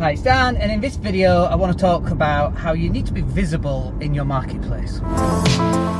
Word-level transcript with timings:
Hi, 0.00 0.12
it's 0.12 0.22
Dan, 0.22 0.56
and 0.56 0.70
in 0.70 0.80
this 0.80 0.94
video, 0.94 1.42
I 1.46 1.56
want 1.56 1.76
to 1.76 1.78
talk 1.78 2.10
about 2.10 2.54
how 2.56 2.72
you 2.72 2.88
need 2.88 3.04
to 3.06 3.12
be 3.12 3.22
visible 3.22 3.92
in 4.00 4.14
your 4.14 4.24
marketplace. 4.24 5.00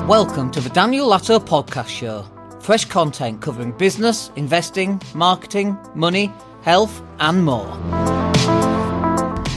Welcome 0.07 0.53
to 0.53 0.61
the 0.61 0.71
Daniel 0.73 1.09
Latto 1.09 1.41
Podcast 1.41 1.89
Show. 1.89 2.25
Fresh 2.61 2.85
content 2.85 3.41
covering 3.41 3.73
business, 3.73 4.31
investing, 4.37 5.03
marketing, 5.17 5.77
money, 5.97 6.33
health, 6.63 7.03
and 7.19 7.45
more. 7.45 7.67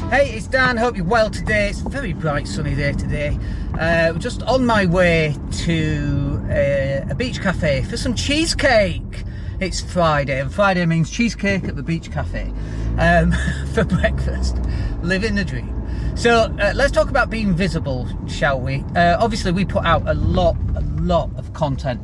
Hey, 0.09 0.31
it's 0.31 0.47
Dan. 0.47 0.75
Hope 0.75 0.97
you're 0.97 1.05
well 1.05 1.29
today. 1.29 1.69
It's 1.69 1.81
a 1.81 1.89
very 1.89 2.13
bright, 2.13 2.47
sunny 2.47 2.73
day 2.73 2.93
today. 2.93 3.37
Uh, 3.79 4.13
just 4.13 4.41
on 4.41 4.65
my 4.65 4.87
way 4.87 5.35
to 5.65 6.43
uh, 6.49 7.11
a 7.11 7.13
beach 7.15 7.41
cafe 7.41 7.83
for 7.83 7.95
some 7.95 8.15
cheesecake. 8.15 9.23
It's 9.59 9.81
Friday, 9.81 10.41
and 10.41 10.51
Friday 10.51 10.83
means 10.87 11.11
cheesecake 11.11 11.65
at 11.65 11.75
the 11.75 11.83
beach 11.83 12.09
cafe 12.09 12.51
um, 12.97 13.31
for 13.73 13.83
breakfast. 13.83 14.57
Living 15.01 15.35
the 15.35 15.43
dream. 15.43 15.77
So 16.15 16.43
uh, 16.59 16.73
let's 16.75 16.91
talk 16.91 17.09
about 17.09 17.29
being 17.29 17.53
visible, 17.53 18.07
shall 18.27 18.59
we? 18.59 18.83
Uh, 18.95 19.17
obviously, 19.19 19.51
we 19.51 19.65
put 19.65 19.85
out 19.85 20.07
a 20.07 20.13
lot, 20.13 20.55
a 20.75 20.81
lot 21.01 21.29
of 21.37 21.53
content, 21.53 22.01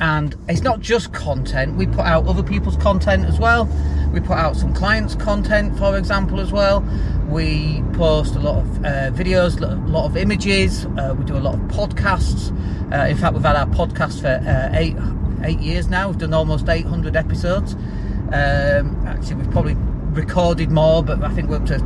and 0.00 0.36
it's 0.48 0.60
not 0.60 0.80
just 0.80 1.12
content. 1.12 1.76
We 1.76 1.86
put 1.86 2.00
out 2.00 2.26
other 2.26 2.42
people's 2.42 2.76
content 2.76 3.24
as 3.24 3.38
well. 3.38 3.68
We 4.12 4.20
put 4.20 4.36
out 4.38 4.56
some 4.56 4.72
clients' 4.72 5.14
content, 5.14 5.76
for 5.78 5.96
example, 5.96 6.40
as 6.40 6.52
well. 6.52 6.84
We 7.28 7.82
post 7.94 8.36
a 8.36 8.40
lot 8.40 8.58
of 8.58 8.84
uh, 8.84 9.10
videos, 9.10 9.60
a 9.60 9.74
lot 9.90 10.06
of 10.06 10.16
images. 10.16 10.86
Uh, 10.86 11.14
we 11.18 11.24
do 11.24 11.36
a 11.36 11.40
lot 11.40 11.54
of 11.54 11.60
podcasts. 11.62 12.52
Uh, 12.92 13.06
in 13.08 13.16
fact, 13.16 13.34
we've 13.34 13.42
had 13.42 13.56
our 13.56 13.66
podcast 13.66 14.20
for 14.20 14.28
uh, 14.28 14.78
eight 14.78 14.96
eight 15.42 15.60
years 15.60 15.88
now. 15.88 16.08
We've 16.08 16.18
done 16.18 16.34
almost 16.34 16.68
800 16.68 17.16
episodes. 17.16 17.74
Um, 18.32 19.02
actually, 19.06 19.36
we've 19.36 19.50
probably 19.50 19.76
recorded 20.16 20.70
more, 20.70 21.02
but 21.02 21.22
I 21.22 21.30
think 21.30 21.48
we're 21.48 21.56
up 21.56 21.66
to 21.66 21.78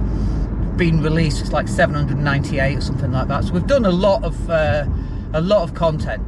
been 0.77 1.03
released. 1.03 1.43
It's 1.43 1.53
like 1.53 1.69
798 1.69 2.79
or 2.79 2.81
something 2.81 3.13
like 3.13 3.29
that. 3.29 3.45
So 3.45 3.53
we've 3.53 3.67
done 3.67 3.85
a 3.85 3.91
lot 3.91 4.25
of 4.25 4.49
uh, 4.49 4.87
a 5.35 5.41
lot 5.41 5.63
of 5.63 5.75
content, 5.75 6.23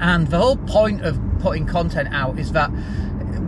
and 0.00 0.26
the 0.26 0.38
whole 0.38 0.56
point 0.56 1.02
of 1.02 1.20
putting 1.38 1.66
content 1.66 2.08
out 2.12 2.38
is 2.38 2.52
that 2.52 2.70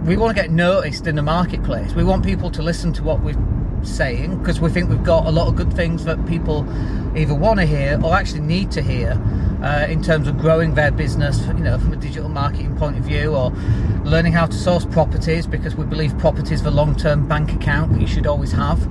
we 0.05 0.16
want 0.16 0.36
to 0.36 0.41
get 0.41 0.50
noticed 0.50 1.06
in 1.06 1.16
the 1.16 1.22
marketplace. 1.22 1.94
We 1.94 2.05
want 2.05 2.24
people 2.24 2.50
to 2.52 2.62
listen 2.62 2.92
to 2.94 3.02
what 3.02 3.22
we're 3.22 3.34
saying 3.84 4.38
because 4.38 4.61
we 4.61 4.70
think 4.70 4.88
we've 4.88 5.05
got 5.05 5.27
a 5.27 5.30
lot 5.30 5.48
of 5.48 5.56
good 5.56 5.72
things 5.72 6.05
that 6.05 6.25
people 6.27 6.66
either 7.16 7.34
want 7.34 7.61
to 7.61 7.66
hear 7.66 8.00
or 8.02 8.14
actually 8.14 8.41
need 8.41 8.70
to 8.72 8.83
hear 8.83 9.20
uh, 9.62 9.86
in 9.88 10.02
terms 10.02 10.27
of 10.27 10.38
growing 10.38 10.75
their 10.75 10.91
business, 10.91 11.47
you 11.47 11.55
know, 11.55 11.78
from 11.78 11.92
a 11.92 11.97
digital 11.97 12.28
marketing 12.28 12.77
point 12.77 12.98
of 12.98 13.05
view, 13.05 13.34
or 13.34 13.50
learning 14.05 14.33
how 14.33 14.47
to 14.47 14.55
source 14.55 14.84
properties 14.86 15.47
because 15.47 15.77
we 15.77 15.84
believe 15.84 16.16
property 16.19 16.55
is 16.55 16.62
the 16.62 16.70
long-term 16.70 17.28
bank 17.28 17.53
account 17.53 17.92
that 17.92 18.00
you 18.00 18.06
should 18.06 18.27
always 18.27 18.53
have. 18.53 18.83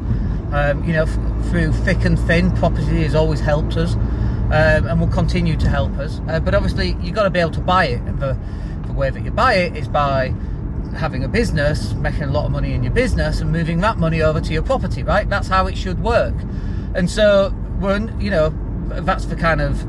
Um, 0.53 0.83
you 0.83 0.93
know, 0.93 1.03
f- 1.03 1.49
through 1.49 1.73
thick 1.73 2.05
and 2.05 2.17
thin, 2.19 2.51
property 2.51 3.03
has 3.03 3.15
always 3.15 3.39
helped 3.41 3.75
us, 3.75 3.95
um, 3.95 4.87
and 4.87 4.99
will 4.99 5.07
continue 5.07 5.57
to 5.57 5.67
help 5.67 5.97
us. 5.97 6.21
Uh, 6.27 6.39
but 6.39 6.55
obviously, 6.55 6.95
you've 7.01 7.15
got 7.15 7.23
to 7.23 7.29
be 7.29 7.39
able 7.39 7.51
to 7.51 7.61
buy 7.61 7.87
it, 7.87 8.01
and 8.01 8.19
the, 8.19 8.37
the 8.85 8.93
way 8.93 9.09
that 9.09 9.23
you 9.23 9.31
buy 9.31 9.55
it 9.55 9.75
is 9.75 9.87
by 9.87 10.33
having 10.95 11.23
a 11.23 11.27
business, 11.27 11.93
making 11.93 12.23
a 12.23 12.31
lot 12.31 12.45
of 12.45 12.51
money 12.51 12.73
in 12.73 12.83
your 12.83 12.93
business, 12.93 13.41
and 13.41 13.51
moving 13.51 13.79
that 13.81 13.97
money 13.97 14.21
over 14.21 14.41
to 14.41 14.53
your 14.53 14.63
property. 14.63 15.03
Right? 15.03 15.29
That's 15.29 15.47
how 15.47 15.67
it 15.67 15.77
should 15.77 16.01
work. 16.01 16.35
And 16.95 17.09
so, 17.09 17.49
when 17.79 18.19
you 18.19 18.31
know, 18.31 18.53
that's 18.87 19.25
the 19.25 19.35
kind 19.35 19.61
of 19.61 19.81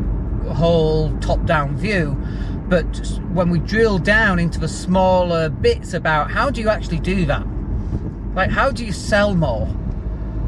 whole 0.54 1.16
top-down 1.18 1.76
view. 1.76 2.16
But 2.68 3.06
when 3.32 3.50
we 3.50 3.58
drill 3.58 3.98
down 3.98 4.38
into 4.38 4.58
the 4.58 4.68
smaller 4.68 5.50
bits 5.50 5.92
about 5.92 6.30
how 6.30 6.50
do 6.50 6.60
you 6.60 6.68
actually 6.70 7.00
do 7.00 7.26
that? 7.26 7.46
Like, 8.34 8.50
how 8.50 8.70
do 8.70 8.84
you 8.84 8.92
sell 8.92 9.34
more? 9.34 9.68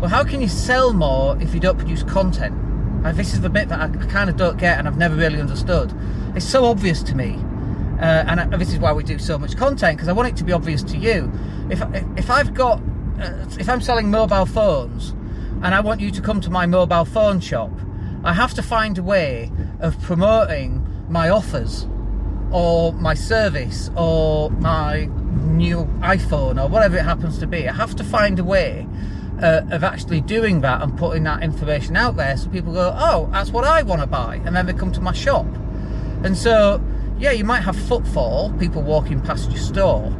Well, 0.00 0.08
how 0.08 0.24
can 0.24 0.40
you 0.40 0.48
sell 0.48 0.92
more 0.94 1.36
if 1.42 1.52
you 1.52 1.60
don't 1.60 1.76
produce 1.76 2.02
content? 2.02 2.54
Like, 3.02 3.16
this 3.16 3.34
is 3.34 3.42
the 3.42 3.50
bit 3.50 3.68
that 3.68 3.80
I 3.80 3.88
kind 4.06 4.30
of 4.30 4.36
don't 4.36 4.56
get 4.56 4.78
and 4.78 4.88
I've 4.88 4.96
never 4.96 5.14
really 5.14 5.40
understood. 5.40 5.92
It's 6.34 6.46
so 6.46 6.64
obvious 6.64 7.02
to 7.02 7.14
me. 7.14 7.38
Uh, 7.98 8.24
and 8.26 8.40
I, 8.40 8.56
this 8.56 8.72
is 8.72 8.78
why 8.78 8.92
we 8.92 9.04
do 9.04 9.18
so 9.18 9.38
much 9.38 9.56
content 9.56 9.96
because 9.96 10.08
I 10.08 10.12
want 10.12 10.28
it 10.28 10.36
to 10.36 10.44
be 10.44 10.52
obvious 10.52 10.82
to 10.84 10.96
you. 10.96 11.30
If 11.70 11.82
if 12.16 12.30
I've 12.30 12.54
got 12.54 12.80
uh, 13.20 13.46
if 13.58 13.68
I'm 13.68 13.80
selling 13.80 14.10
mobile 14.10 14.46
phones 14.46 15.10
and 15.62 15.74
I 15.74 15.80
want 15.80 16.00
you 16.00 16.10
to 16.10 16.20
come 16.20 16.40
to 16.40 16.50
my 16.50 16.66
mobile 16.66 17.04
phone 17.04 17.40
shop, 17.40 17.70
I 18.24 18.32
have 18.32 18.54
to 18.54 18.62
find 18.62 18.98
a 18.98 19.02
way 19.02 19.50
of 19.80 20.00
promoting 20.02 20.86
my 21.08 21.28
offers 21.28 21.86
or 22.50 22.92
my 22.94 23.14
service 23.14 23.90
or 23.96 24.50
my 24.50 25.04
new 25.04 25.84
iPhone 26.00 26.62
or 26.62 26.68
whatever 26.68 26.96
it 26.96 27.04
happens 27.04 27.38
to 27.38 27.46
be. 27.46 27.68
I 27.68 27.72
have 27.72 27.94
to 27.96 28.04
find 28.04 28.38
a 28.38 28.44
way 28.44 28.86
uh, 29.42 29.62
of 29.70 29.84
actually 29.84 30.20
doing 30.20 30.60
that 30.60 30.82
and 30.82 30.96
putting 30.96 31.24
that 31.24 31.42
information 31.42 31.96
out 31.96 32.16
there 32.16 32.36
so 32.36 32.48
people 32.48 32.72
go, 32.72 32.94
oh, 32.96 33.28
that's 33.32 33.50
what 33.50 33.64
I 33.64 33.82
want 33.82 34.00
to 34.00 34.06
buy. 34.06 34.40
And 34.44 34.54
then 34.54 34.66
they 34.66 34.72
come 34.72 34.92
to 34.92 35.00
my 35.00 35.12
shop. 35.12 35.46
And 36.22 36.36
so, 36.36 36.82
yeah, 37.24 37.32
you 37.32 37.44
might 37.44 37.62
have 37.62 37.74
footfall, 37.74 38.52
people 38.58 38.82
walking 38.82 39.18
past 39.18 39.50
your 39.50 39.58
store, 39.58 40.10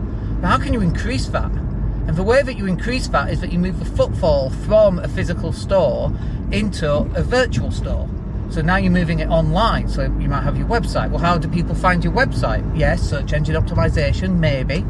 but 0.41 0.48
how 0.48 0.56
can 0.56 0.72
you 0.72 0.81
increase 0.81 1.26
that? 1.26 1.50
And 1.50 2.16
the 2.16 2.22
way 2.22 2.41
that 2.41 2.56
you 2.56 2.65
increase 2.65 3.09
that 3.09 3.28
is 3.28 3.42
that 3.42 3.53
you 3.53 3.59
move 3.59 3.78
the 3.78 3.84
footfall 3.84 4.48
from 4.48 4.98
a 4.98 5.06
physical 5.06 5.53
store 5.53 6.10
into 6.50 6.91
a 6.91 7.22
virtual 7.22 7.70
store. 7.70 8.09
So 8.48 8.62
now 8.62 8.76
you're 8.76 8.91
moving 8.91 9.19
it 9.19 9.28
online. 9.28 9.87
So 9.91 10.04
you 10.04 10.31
might 10.31 10.44
have 10.44 10.56
your 10.56 10.66
website. 10.66 11.10
Well, 11.10 11.20
how 11.20 11.37
do 11.37 11.47
people 11.47 11.75
find 11.75 12.03
your 12.03 12.15
website? 12.15 12.65
Yes, 12.75 13.03
search 13.03 13.34
engine 13.34 13.54
optimization, 13.54 14.38
maybe. 14.38 14.82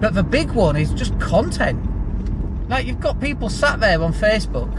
But 0.00 0.14
the 0.14 0.24
big 0.24 0.50
one 0.50 0.74
is 0.74 0.92
just 0.92 1.16
content. 1.20 1.78
Like 2.68 2.84
you've 2.84 2.98
got 2.98 3.20
people 3.20 3.48
sat 3.48 3.78
there 3.78 4.02
on 4.02 4.12
Facebook 4.12 4.72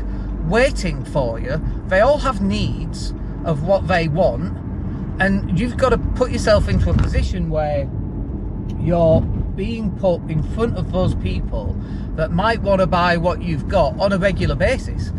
waiting 0.49 1.05
for 1.05 1.39
you. 1.39 1.61
They 1.87 2.01
all 2.01 2.17
have 2.17 2.41
needs 2.41 3.13
of 3.45 3.63
what 3.63 3.87
they 3.87 4.09
want. 4.09 4.68
And 5.19 5.59
you've 5.59 5.77
got 5.77 5.89
to 5.89 5.97
put 5.97 6.31
yourself 6.31 6.69
into 6.69 6.89
a 6.89 6.93
position 6.93 7.49
where 7.49 7.89
you're 8.79 9.21
being 9.21 9.91
put 9.97 10.21
in 10.29 10.41
front 10.53 10.77
of 10.77 10.91
those 10.91 11.15
people 11.15 11.75
that 12.15 12.31
might 12.31 12.61
want 12.61 12.79
to 12.79 12.87
buy 12.87 13.17
what 13.17 13.41
you've 13.41 13.67
got 13.67 13.99
on 13.99 14.13
a 14.13 14.17
regular 14.17 14.55
basis. 14.55 15.09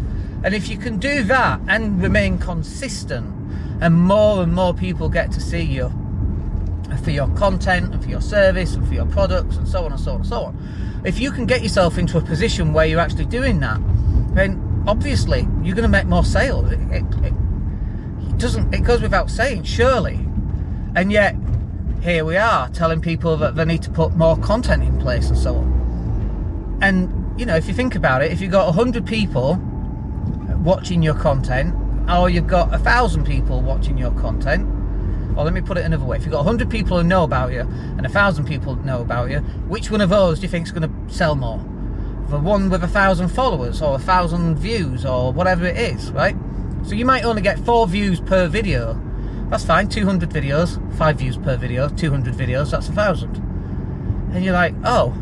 And 0.42 0.54
if 0.54 0.68
you 0.68 0.78
can 0.78 0.98
do 0.98 1.22
that 1.24 1.60
and 1.68 2.00
remain 2.00 2.38
consistent, 2.38 3.36
and 3.80 3.94
more 3.94 4.42
and 4.42 4.52
more 4.52 4.74
people 4.74 5.08
get 5.08 5.32
to 5.32 5.40
see 5.40 5.62
you 5.62 5.90
for 7.02 7.10
your 7.10 7.28
content 7.36 7.92
and 7.92 8.02
for 8.02 8.10
your 8.10 8.20
service 8.20 8.74
and 8.74 8.86
for 8.86 8.94
your 8.94 9.06
products 9.06 9.56
and 9.56 9.66
so 9.66 9.84
on 9.84 9.92
and 9.92 10.00
so 10.00 10.12
on 10.12 10.16
and 10.18 10.26
so 10.26 10.42
on. 10.44 11.02
If 11.04 11.18
you 11.18 11.30
can 11.32 11.46
get 11.46 11.62
yourself 11.62 11.96
into 11.96 12.18
a 12.18 12.20
position 12.20 12.72
where 12.72 12.84
you're 12.84 13.00
actually 13.00 13.24
doing 13.26 13.60
that, 13.60 13.80
then 14.34 14.84
obviously 14.86 15.48
you're 15.62 15.74
going 15.74 15.82
to 15.82 15.88
make 15.88 16.06
more 16.06 16.24
sales. 16.24 16.70
It, 16.72 16.80
it, 16.90 17.04
it 17.24 17.32
doesn't. 18.40 18.74
It 18.74 18.84
goes 18.84 19.02
without 19.02 19.30
saying, 19.30 19.64
surely. 19.64 20.18
And 20.94 21.12
yet, 21.12 21.36
here 22.02 22.24
we 22.24 22.36
are 22.36 22.68
telling 22.70 23.00
people 23.00 23.36
that 23.36 23.54
they 23.54 23.64
need 23.64 23.82
to 23.82 23.90
put 23.90 24.16
more 24.16 24.36
content 24.38 24.82
in 24.82 24.98
place 24.98 25.28
and 25.28 25.38
so 25.38 25.56
on. 25.56 26.78
And 26.82 27.38
you 27.38 27.46
know, 27.46 27.56
if 27.56 27.68
you 27.68 27.74
think 27.74 27.94
about 27.94 28.22
it, 28.22 28.32
if 28.32 28.40
you've 28.40 28.50
got 28.50 28.72
hundred 28.74 29.06
people 29.06 29.56
watching 30.64 31.02
your 31.02 31.14
content, 31.14 31.74
or 32.10 32.30
you've 32.30 32.46
got 32.46 32.74
a 32.74 32.78
thousand 32.78 33.24
people 33.24 33.60
watching 33.60 33.98
your 33.98 34.12
content, 34.12 34.66
or 35.38 35.44
let 35.44 35.52
me 35.52 35.60
put 35.60 35.76
it 35.76 35.84
another 35.84 36.04
way: 36.04 36.16
if 36.16 36.24
you've 36.24 36.32
got 36.32 36.44
hundred 36.44 36.70
people 36.70 36.96
who 36.98 37.04
know 37.04 37.24
about 37.24 37.52
you 37.52 37.60
and 37.60 38.04
a 38.04 38.08
thousand 38.08 38.46
people 38.46 38.74
know 38.76 39.02
about 39.02 39.30
you, 39.30 39.40
which 39.68 39.90
one 39.90 40.00
of 40.00 40.08
those 40.08 40.38
do 40.38 40.42
you 40.42 40.48
think 40.48 40.66
is 40.66 40.72
going 40.72 40.88
to 40.88 41.14
sell 41.14 41.34
more? 41.34 41.58
The 42.28 42.38
one 42.38 42.70
with 42.70 42.82
a 42.84 42.88
thousand 42.88 43.28
followers, 43.28 43.82
or 43.82 43.96
a 43.96 43.98
thousand 43.98 44.56
views, 44.56 45.04
or 45.04 45.32
whatever 45.32 45.66
it 45.66 45.76
is, 45.76 46.10
right? 46.12 46.36
So 46.84 46.94
you 46.94 47.04
might 47.04 47.24
only 47.24 47.42
get 47.42 47.58
four 47.60 47.86
views 47.86 48.20
per 48.20 48.48
video. 48.48 49.00
That's 49.48 49.64
fine. 49.64 49.88
200 49.88 50.30
videos, 50.30 50.78
five 50.96 51.18
views 51.18 51.36
per 51.36 51.56
video. 51.56 51.88
200 51.88 52.34
videos, 52.34 52.70
that's 52.70 52.88
a 52.88 52.92
thousand. 52.92 53.36
And 54.32 54.44
you're 54.44 54.54
like, 54.54 54.74
oh, 54.84 55.14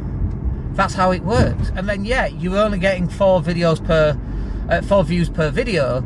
that's 0.78 0.94
how 0.94 1.10
it 1.10 1.22
works. 1.22 1.72
And 1.74 1.88
then 1.88 2.04
yeah, 2.04 2.26
you're 2.26 2.58
only 2.58 2.78
getting 2.78 3.08
four 3.08 3.42
videos 3.42 3.84
per 3.84 4.18
uh, 4.70 4.82
four 4.82 5.02
views 5.02 5.28
per 5.28 5.50
video, 5.50 6.02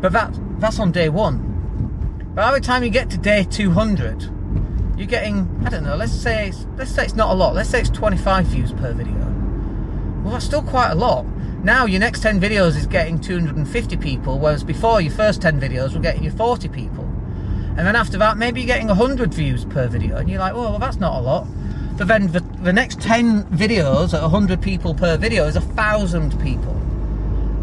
but 0.00 0.12
that 0.12 0.34
that's 0.58 0.80
on 0.80 0.90
day 0.90 1.08
one. 1.08 2.32
By 2.34 2.52
the 2.52 2.60
time 2.60 2.82
you 2.82 2.90
get 2.90 3.08
to 3.10 3.18
day 3.18 3.44
200, 3.44 4.22
you're 4.98 5.06
getting 5.06 5.48
I 5.64 5.68
don't 5.68 5.84
know. 5.84 5.96
Let's 5.96 6.12
say 6.12 6.52
let's 6.76 6.90
say 6.90 7.04
it's 7.04 7.14
not 7.14 7.30
a 7.30 7.34
lot. 7.34 7.54
Let's 7.54 7.70
say 7.70 7.80
it's 7.80 7.90
25 7.90 8.46
views 8.46 8.72
per 8.72 8.92
video. 8.92 9.14
Well, 10.22 10.32
that's 10.32 10.44
still 10.44 10.62
quite 10.62 10.90
a 10.90 10.96
lot. 10.96 11.24
Now 11.66 11.84
your 11.84 11.98
next 11.98 12.20
10 12.20 12.40
videos 12.40 12.76
is 12.76 12.86
getting 12.86 13.18
250 13.18 13.96
people, 13.96 14.38
whereas 14.38 14.62
before 14.62 15.00
your 15.00 15.10
first 15.10 15.42
10 15.42 15.60
videos 15.60 15.94
were 15.94 16.00
getting 16.00 16.22
you 16.22 16.30
40 16.30 16.68
people. 16.68 17.02
And 17.76 17.78
then 17.78 17.96
after 17.96 18.16
that, 18.18 18.38
maybe 18.38 18.60
you're 18.60 18.68
getting 18.68 18.86
100 18.86 19.34
views 19.34 19.64
per 19.64 19.88
video, 19.88 20.14
and 20.16 20.30
you're 20.30 20.38
like, 20.38 20.54
well, 20.54 20.70
well 20.70 20.78
that's 20.78 20.98
not 20.98 21.18
a 21.18 21.20
lot. 21.20 21.48
But 21.98 22.06
then 22.06 22.30
the, 22.30 22.38
the 22.62 22.72
next 22.72 23.00
10 23.00 23.46
videos 23.46 24.14
at 24.14 24.22
100 24.22 24.62
people 24.62 24.94
per 24.94 25.16
video 25.16 25.44
is 25.46 25.56
a 25.56 25.60
thousand 25.60 26.40
people. 26.40 26.74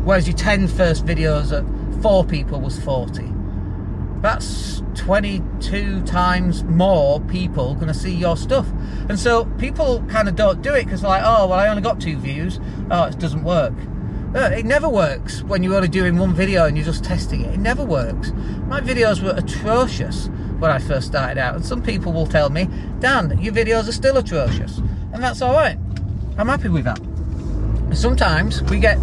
Whereas 0.03 0.27
your 0.27 0.35
10 0.35 0.67
first 0.67 1.05
videos 1.05 1.57
at 1.57 2.01
four 2.01 2.25
people 2.25 2.59
was 2.59 2.77
40. 2.83 3.31
That's 4.19 4.83
22 4.95 6.03
times 6.03 6.65
more 6.65 7.21
people 7.21 7.73
going 7.75 7.87
to 7.87 7.93
see 7.93 8.13
your 8.13 8.35
stuff. 8.35 8.67
And 9.07 9.17
so 9.17 9.45
people 9.57 10.03
kind 10.09 10.27
of 10.27 10.35
don't 10.35 10.61
do 10.61 10.73
it 10.73 10.83
because 10.83 11.03
they're 11.03 11.09
like, 11.09 11.23
oh, 11.23 11.47
well, 11.47 11.57
I 11.57 11.69
only 11.69 11.81
got 11.81 12.01
two 12.01 12.17
views. 12.17 12.59
Oh, 12.91 13.05
it 13.05 13.17
doesn't 13.17 13.45
work. 13.45 13.73
It 14.35 14.65
never 14.65 14.89
works 14.89 15.43
when 15.43 15.61
you're 15.61 15.75
only 15.75 15.87
doing 15.87 16.17
one 16.17 16.33
video 16.33 16.65
and 16.65 16.75
you're 16.75 16.85
just 16.85 17.03
testing 17.03 17.41
it. 17.41 17.53
It 17.53 17.59
never 17.59 17.83
works. 17.83 18.31
My 18.67 18.81
videos 18.81 19.21
were 19.21 19.33
atrocious 19.37 20.27
when 20.57 20.71
I 20.71 20.79
first 20.79 21.07
started 21.07 21.37
out, 21.37 21.55
and 21.55 21.63
some 21.63 21.83
people 21.83 22.11
will 22.13 22.25
tell 22.25 22.49
me, 22.49 22.67
Dan, 22.99 23.37
your 23.39 23.53
videos 23.53 23.87
are 23.87 23.91
still 23.91 24.17
atrocious, 24.17 24.79
and 25.13 25.21
that's 25.21 25.41
all 25.41 25.53
right. 25.53 25.77
I'm 26.37 26.47
happy 26.47 26.69
with 26.69 26.85
that. 26.85 26.99
Sometimes 27.95 28.63
we 28.63 28.79
get 28.79 28.97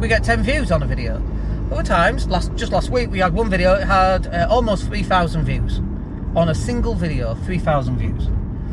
we 0.00 0.08
get 0.08 0.24
10 0.24 0.42
views 0.42 0.72
on 0.72 0.82
a 0.82 0.86
video. 0.86 1.22
Other 1.70 1.82
times, 1.82 2.26
last 2.26 2.54
just 2.54 2.72
last 2.72 2.88
week, 2.88 3.10
we 3.10 3.18
had 3.18 3.34
one 3.34 3.50
video. 3.50 3.74
It 3.74 3.84
had 3.84 4.28
uh, 4.28 4.46
almost 4.48 4.86
3,000 4.86 5.44
views 5.44 5.78
on 6.34 6.48
a 6.48 6.54
single 6.54 6.94
video. 6.94 7.34
3,000 7.34 7.98
views. 7.98 8.28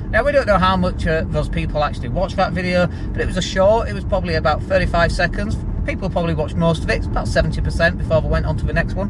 Now 0.10 0.24
we 0.24 0.32
don't 0.32 0.48
know 0.48 0.58
how 0.58 0.78
much 0.78 1.06
uh, 1.06 1.26
those 1.28 1.50
people 1.50 1.84
actually 1.84 2.10
watched 2.10 2.38
that 2.38 2.54
video, 2.54 2.88
but 3.12 3.20
it 3.20 3.28
was 3.28 3.36
a 3.36 3.42
short. 3.42 3.90
It 3.90 3.94
was 3.94 4.06
probably 4.06 4.36
about 4.36 4.64
35 4.64 5.12
seconds 5.12 5.58
people 5.88 6.10
probably 6.10 6.36
watched 6.36 6.56
most 6.56 6.84
of 6.84 6.90
it, 6.90 7.06
about 7.06 7.26
70% 7.26 7.98
before 7.98 8.20
we 8.20 8.28
went 8.28 8.46
on 8.46 8.58
to 8.58 8.66
the 8.66 8.74
next 8.74 8.94
one. 8.94 9.08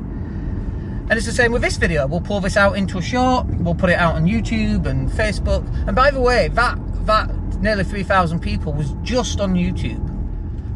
And 1.09 1.17
it's 1.17 1.25
the 1.25 1.33
same 1.33 1.51
with 1.51 1.63
this 1.63 1.77
video. 1.77 2.05
We'll 2.05 2.21
pull 2.21 2.39
this 2.39 2.55
out 2.55 2.77
into 2.77 2.99
a 2.99 3.01
short, 3.01 3.47
we'll 3.47 3.75
put 3.75 3.89
it 3.89 3.97
out 3.97 4.15
on 4.15 4.25
YouTube 4.25 4.85
and 4.85 5.09
Facebook. 5.09 5.65
And 5.87 5.95
by 5.95 6.11
the 6.11 6.21
way, 6.21 6.49
that 6.49 6.77
that 7.05 7.29
nearly 7.61 7.83
3,000 7.83 8.39
people 8.39 8.73
was 8.73 8.93
just 9.01 9.39
on 9.39 9.55
YouTube. 9.55 10.03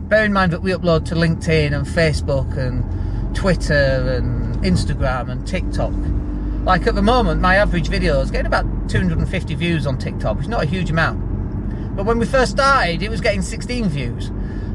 Bear 0.10 0.26
in 0.26 0.34
mind 0.34 0.52
that 0.54 0.62
we 0.62 0.72
upload 0.72 1.06
to 1.06 1.16
LinkedIn 1.16 1.74
and 1.74 1.86
Facebook 1.86 2.58
and 2.58 3.36
Twitter 3.36 4.16
and 4.18 4.56
Instagram 4.64 5.30
and 5.30 5.48
TikTok. 5.48 5.94
Like 6.66 6.88
at 6.88 6.96
the 6.96 7.02
moment, 7.02 7.42
my 7.42 7.56
average 7.58 7.90
video 7.90 8.22
is 8.22 8.32
getting 8.32 8.48
about 8.48 8.66
250 8.90 9.54
views 9.56 9.86
on 9.86 9.98
TikTok, 9.98 10.38
which 10.38 10.46
is 10.46 10.50
not 10.50 10.64
a 10.64 10.66
huge 10.66 10.90
amount. 10.90 11.96
But 11.96 12.06
when 12.06 12.18
we 12.18 12.26
first 12.26 12.54
started, 12.54 13.04
it 13.04 13.10
was 13.10 13.22
getting 13.22 13.42
16 13.42 13.90
views. 13.90 14.32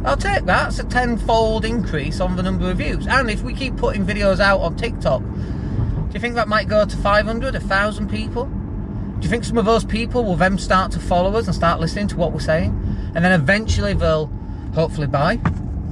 I'll 0.07 0.17
take 0.17 0.45
that. 0.45 0.69
It's 0.69 0.79
a 0.79 0.85
tenfold 0.85 1.65
increase 1.65 2.21
on 2.21 2.37
the 2.37 2.43
number 2.43 2.71
of 2.71 2.79
views. 2.79 3.09
And 3.09 3.29
if 3.29 3.43
we 3.43 3.53
keep 3.53 3.77
putting 3.77 4.07
videos 4.07 4.39
out 4.39 4.61
on 4.61 4.77
TikTok, 4.77 5.21
do 5.21 6.11
you 6.15 6.21
think 6.21 6.37
that 6.37 6.47
might 6.47 6.69
go 6.69 6.85
to 6.85 6.97
500, 6.97 7.55
1,000 7.55 8.09
people? 8.09 8.45
Do 8.45 9.23
you 9.23 9.29
think 9.29 9.43
some 9.43 9.59
of 9.59 9.65
those 9.65 9.85
people 9.85 10.25
will 10.25 10.37
then 10.37 10.59
start 10.59 10.93
to 10.93 11.01
follow 11.01 11.35
us 11.35 11.47
and 11.47 11.55
start 11.55 11.81
listening 11.81 12.07
to 12.09 12.17
what 12.17 12.33
we're 12.33 12.39
saying? 12.39 12.71
And 13.17 13.25
then 13.25 13.33
eventually 13.33 13.95
they'll 13.95 14.27
hopefully 14.75 15.09
buy? 15.09 15.41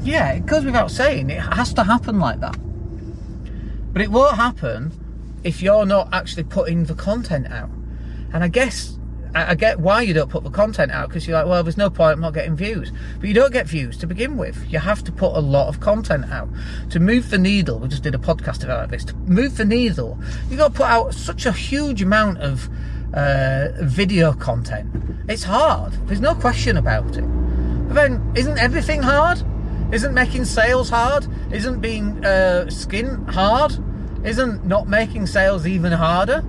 Yeah, 0.05 0.31
it 0.33 0.47
goes 0.47 0.65
without 0.65 0.93
saying. 0.93 1.31
It 1.31 1.41
has 1.41 1.75
to 1.75 1.83
happen 1.83 2.21
like 2.21 2.39
that. 2.39 2.57
But 3.93 4.01
it 4.01 4.13
won't 4.13 4.37
happen 4.37 4.93
if 5.43 5.61
you're 5.61 5.87
not 5.87 6.09
actually 6.13 6.45
putting 6.45 6.85
the 6.85 6.95
content 6.95 7.49
out. 7.49 7.71
And 8.33 8.45
I 8.45 8.49
guess 8.49 8.97
I, 9.35 9.55
get 9.55 9.81
why 9.81 10.03
you 10.03 10.15
don't 10.15 10.31
put 10.31 10.45
the 10.45 10.51
content 10.51 10.93
out 10.93 11.09
because 11.09 11.27
you're 11.27 11.37
like, 11.37 11.47
well, 11.47 11.63
there's 11.63 11.77
no 11.77 11.91
point, 11.91 12.15
I'm 12.15 12.21
not 12.21 12.35
getting 12.35 12.55
views. 12.57 12.93
But 13.19 13.29
you 13.29 13.35
don't 13.35 13.53
get 13.53 13.67
views 13.67 13.97
to 13.99 14.07
begin 14.07 14.37
with. 14.37 14.71
You 14.71 14.79
have 14.79 15.03
to 15.05 15.13
put 15.13 15.35
a 15.35 15.41
lot 15.41 15.69
of 15.69 15.81
content 15.81 16.31
out. 16.31 16.49
To 16.91 17.01
move 17.01 17.31
the 17.31 17.39
needle, 17.39 17.79
we 17.79 17.89
just 17.89 18.03
did 18.03 18.15
a 18.15 18.19
podcast 18.19 18.63
about 18.63 18.91
this, 18.91 19.05
to 19.07 19.15
move 19.15 19.57
the 19.57 19.65
needle, 19.65 20.19
you've 20.49 20.59
got 20.59 20.69
to 20.69 20.75
put 20.75 20.87
out 20.87 21.15
such 21.15 21.47
a 21.47 21.53
huge 21.53 22.01
amount 22.01 22.39
of 22.39 22.69
uh, 23.13 23.69
video 23.83 24.33
content. 24.33 24.89
It's 25.29 25.45
hard. 25.45 25.93
There's 26.07 26.21
no 26.21 26.35
question 26.35 26.77
about 26.77 27.17
it. 27.17 27.25
But 27.89 27.95
then, 27.95 28.33
isn't 28.37 28.59
everything 28.59 29.03
hard? 29.03 29.43
Isn't 29.93 30.15
making 30.15 30.45
sales 30.45 30.91
hard? 30.91 31.27
Isn't 31.53 31.81
being 31.81 32.25
uh, 32.25 32.71
skin 32.71 33.25
hard? 33.27 33.79
Isn't 34.25 34.65
not 34.65 34.89
making 34.89 35.27
sales 35.27 35.67
even 35.67 35.93
harder? 35.93 36.45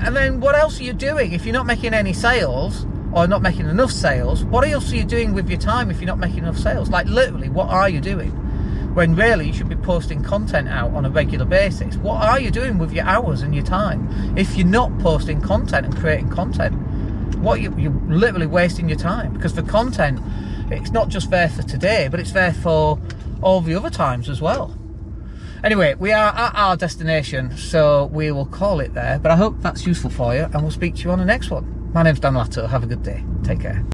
And 0.00 0.14
then 0.14 0.40
what 0.40 0.54
else 0.54 0.80
are 0.80 0.82
you 0.82 0.92
doing 0.92 1.32
if 1.32 1.44
you're 1.46 1.52
not 1.52 1.66
making 1.66 1.94
any 1.94 2.12
sales 2.12 2.86
or 3.12 3.26
not 3.26 3.42
making 3.42 3.68
enough 3.68 3.92
sales? 3.92 4.44
What 4.44 4.66
else 4.66 4.92
are 4.92 4.96
you 4.96 5.04
doing 5.04 5.32
with 5.32 5.48
your 5.48 5.58
time 5.58 5.90
if 5.90 6.00
you're 6.00 6.06
not 6.06 6.18
making 6.18 6.38
enough 6.38 6.58
sales? 6.58 6.90
Like 6.90 7.06
literally, 7.06 7.48
what 7.48 7.68
are 7.68 7.88
you 7.88 8.00
doing? 8.00 8.30
When 8.94 9.14
really 9.14 9.46
you 9.46 9.52
should 9.52 9.68
be 9.68 9.76
posting 9.76 10.22
content 10.22 10.68
out 10.68 10.92
on 10.92 11.04
a 11.04 11.10
regular 11.10 11.44
basis. 11.44 11.96
What 11.96 12.22
are 12.22 12.38
you 12.38 12.50
doing 12.50 12.78
with 12.78 12.92
your 12.92 13.04
hours 13.04 13.42
and 13.42 13.54
your 13.54 13.64
time 13.64 14.36
if 14.36 14.56
you're 14.56 14.66
not 14.66 14.96
posting 14.98 15.40
content 15.40 15.86
and 15.86 15.96
creating 15.96 16.30
content? 16.30 16.74
What 17.38 17.60
you, 17.60 17.74
you're 17.76 17.92
literally 18.06 18.46
wasting 18.46 18.88
your 18.88 18.98
time 18.98 19.32
because 19.32 19.54
the 19.54 19.62
content, 19.62 20.20
it's 20.70 20.92
not 20.92 21.08
just 21.08 21.30
there 21.30 21.48
for 21.48 21.62
today, 21.62 22.08
but 22.08 22.20
it's 22.20 22.32
there 22.32 22.52
for 22.52 23.00
all 23.42 23.60
the 23.60 23.74
other 23.74 23.90
times 23.90 24.28
as 24.28 24.40
well. 24.40 24.76
Anyway, 25.64 25.94
we 25.98 26.12
are 26.12 26.28
at 26.36 26.54
our 26.54 26.76
destination, 26.76 27.56
so 27.56 28.10
we 28.12 28.30
will 28.30 28.44
call 28.44 28.80
it 28.80 28.92
there. 28.92 29.18
But 29.18 29.30
I 29.32 29.36
hope 29.36 29.56
that's 29.60 29.86
useful 29.86 30.10
for 30.10 30.34
you, 30.34 30.42
and 30.42 30.60
we'll 30.60 30.70
speak 30.70 30.94
to 30.96 31.02
you 31.02 31.10
on 31.10 31.18
the 31.18 31.24
next 31.24 31.50
one. 31.50 31.90
My 31.94 32.02
name's 32.02 32.20
Dan 32.20 32.34
Latto. 32.34 32.68
Have 32.68 32.82
a 32.82 32.86
good 32.86 33.02
day. 33.02 33.24
Take 33.44 33.60
care. 33.60 33.84